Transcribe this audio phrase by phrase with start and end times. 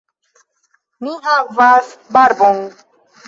[1.07, 2.59] Ni havas barbon.